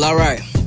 [0.00, 0.40] Well, alright.
[0.40, 0.59] Uh.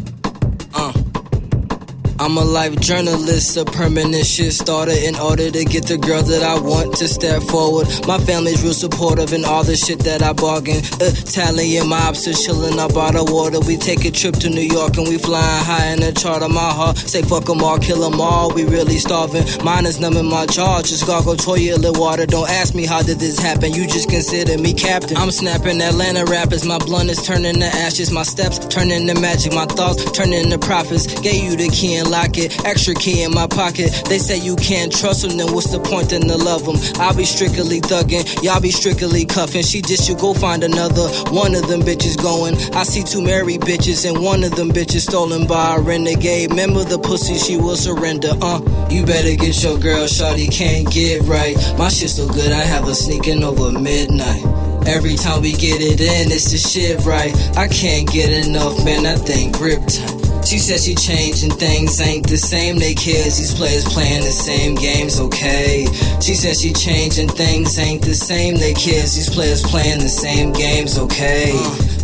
[2.23, 6.41] I'm a life journalist, a permanent shit starter in order to get the girl that
[6.41, 7.85] I want to step forward.
[8.07, 10.79] My family's real supportive in all the shit that I bargain.
[11.03, 13.59] Italian mobs are chilling up out of water.
[13.59, 16.51] We take a trip to New York and we flying high in the chart of
[16.51, 16.95] my heart.
[16.97, 18.51] Say fuck 'em all, kill 'em all.
[18.53, 19.43] We really starving.
[19.61, 20.81] Mine is numbing my jaw.
[20.81, 22.25] Just gargle toilet water.
[22.25, 23.73] Don't ask me how did this happen.
[23.73, 25.17] You just consider me captain.
[25.17, 26.63] I'm snapping Atlanta rappers.
[26.63, 28.11] My blunt is turning to ashes.
[28.11, 29.51] My steps turning to magic.
[29.51, 31.05] My thoughts turning to prophets.
[31.19, 32.53] Gave you the key and lock it.
[32.63, 33.89] Extra key in my pocket.
[34.07, 36.77] They say you can't trust them, then what's the point in to love them?
[37.01, 39.63] I'll be strictly thugging, y'all be strictly cuffing.
[39.63, 41.09] She just should go find another.
[41.33, 42.53] One of them bitches going.
[42.75, 46.51] I see two married bitches, and one of them bitches stolen by a renegade.
[46.51, 48.33] Remember the pussy, she will surrender.
[48.41, 51.57] Uh, you better get your girl, shawty can't get right.
[51.79, 54.45] My shit so good, I have her sneaking over midnight.
[54.85, 57.33] Every time we get it in, it's the shit right.
[57.57, 59.03] I can't get enough, man.
[59.03, 60.12] That thing grip tight.
[60.45, 62.77] She said she changing things ain't the same.
[62.77, 65.85] They kids, these players playing the same games, okay?
[66.21, 68.55] She said she changing things ain't the same.
[68.55, 71.53] They kids, these players playing the same games, okay?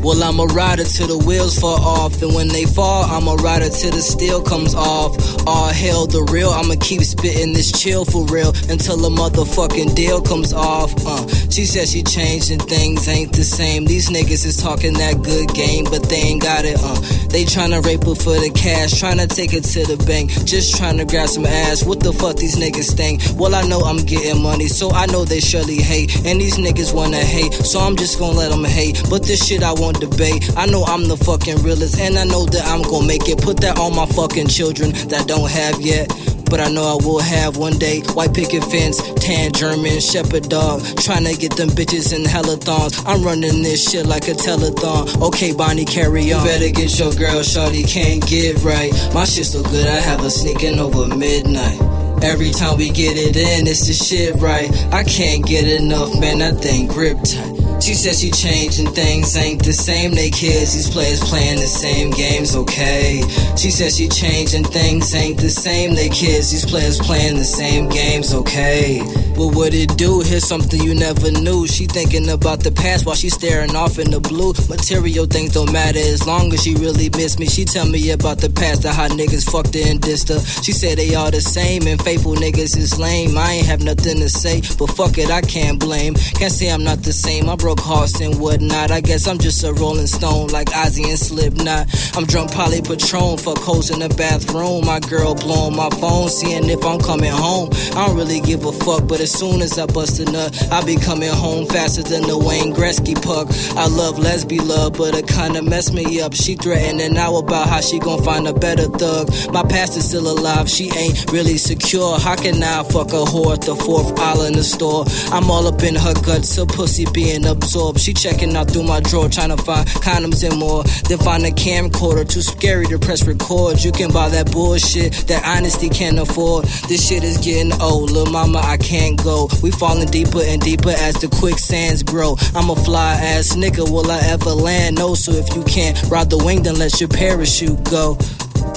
[0.01, 3.35] Well, I'm a rider till the wheels fall off, and when they fall, I'm a
[3.35, 5.17] rider till the steel comes off.
[5.47, 6.49] All hell, the real.
[6.49, 10.93] I'ma keep spitting this chill for real until the motherfucking deal comes off.
[11.05, 13.85] Uh, she said she changing things ain't the same.
[13.85, 16.77] These niggas is talking that good game, but they ain't got it.
[16.79, 20.75] Uh, they tryna rape her for the cash, tryna take it to the bank, just
[20.75, 21.83] tryna grab some ass.
[21.83, 23.21] What the fuck these niggas think?
[23.39, 26.25] Well, I know I'm getting money, so I know they surely hate.
[26.25, 29.03] And these niggas wanna hate, so I'm just gonna let them hate.
[29.09, 30.49] But this shit I won't debate.
[30.55, 33.41] I know I'm the fucking realest, and I know that I'm gonna make it.
[33.41, 36.07] Put that on my fucking children that don't have yet.
[36.49, 38.01] But I know I will have one day.
[38.13, 40.81] White picket fence, tan German shepherd dog.
[40.97, 42.97] Trying to get them bitches in hella thongs.
[43.05, 45.21] I'm running this shit like a telethon.
[45.21, 46.41] Okay, Bonnie, carry on.
[46.41, 48.91] You better get your girl, shawty can't get right.
[49.13, 51.79] My shit so good, I have her sneaking over midnight.
[52.23, 54.69] Every time we get it in, it's the shit right.
[54.91, 56.39] I can't get enough, man.
[56.39, 57.68] That thing grip tight.
[57.81, 60.11] She said she changing things ain't the same.
[60.11, 63.21] They kids, these players playing the same games, okay?
[63.57, 65.95] She said she changing things ain't the same.
[65.95, 68.99] They kids, these players playing the same games, okay?
[69.39, 70.19] What would it do?
[70.19, 71.65] Here's something you never knew.
[71.67, 74.53] She thinking about the past while she staring off in the blue.
[74.67, 77.47] Material things don't matter as long as she really miss me.
[77.47, 80.41] She tell me about the past and how niggas fucked her and dissed her.
[80.61, 83.37] She said they all the same and faithful niggas is lame.
[83.37, 86.15] I ain't have nothing to say, but fuck it, I can't blame.
[86.35, 87.49] Can't say I'm not the same.
[87.49, 88.91] I broke hearts and whatnot.
[88.91, 91.87] I guess I'm just a rolling stone like Ozzy and Slipknot.
[92.15, 94.85] I'm drunk poly Patron for coats in the bathroom.
[94.85, 97.69] My girl blowing my phone, seeing if I'm coming home.
[97.95, 100.83] I don't really give a fuck, but as soon as I bust a nut, I
[100.85, 103.47] be coming home faster than the Wayne Gretzky puck.
[103.77, 106.33] I love lesbian love, but it kinda messed me up.
[106.33, 109.29] She threatening now about how she gon' find a better thug.
[109.51, 112.19] My past is still alive, she ain't really secure.
[112.19, 115.05] How can I fuck a whore at the fourth aisle in the store?
[115.31, 117.99] I'm all up in her guts, so pussy being absorbed.
[117.99, 120.83] She checking out through my drawer, trying to find condoms and more.
[121.07, 123.83] Then find a camcorder, too scary to press record.
[123.83, 126.65] You can buy that bullshit that honesty can't afford.
[126.87, 129.49] This shit is getting old, little mama, I can't go.
[129.61, 132.37] We falling deeper and deeper as the quicksands grow.
[132.55, 134.97] I'm a fly ass nigga, will I ever land?
[134.97, 138.17] No, so if you can't ride the wing, then let your parachute go.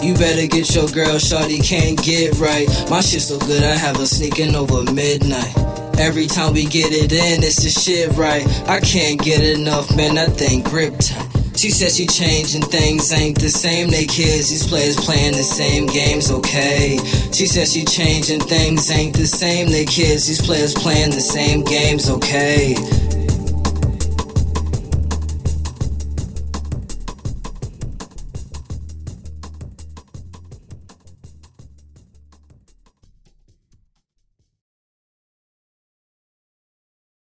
[0.02, 2.66] You better get your girl, shawty can't get right.
[2.90, 5.71] My shit so good, I have her sneaking over midnight.
[6.02, 8.44] Every time we get it in, it's the shit right.
[8.68, 11.30] I can't get enough, man, that thing grip tight.
[11.56, 13.88] She said she changing things ain't the same.
[13.88, 16.98] They kids, these players playing the same games, okay?
[17.30, 19.70] She said she changing things ain't the same.
[19.70, 22.74] They kids, these players playing the same games, okay?